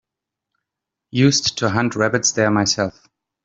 Used 1.11 1.59
to 1.59 1.69
hunt 1.69 1.95
rabbits 1.95 2.31
there 2.31 2.49
myself. 2.49 3.07